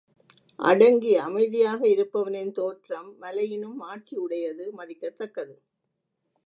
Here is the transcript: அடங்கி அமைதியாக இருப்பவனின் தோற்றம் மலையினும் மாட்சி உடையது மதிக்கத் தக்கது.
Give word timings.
அடங்கி 0.59 1.15
அமைதியாக 1.17 1.81
இருப்பவனின் 1.87 2.51
தோற்றம் 2.51 3.17
மலையினும் 3.19 3.75
மாட்சி 3.75 4.15
உடையது 4.17 4.71
மதிக்கத் 4.77 5.17
தக்கது. 5.17 5.55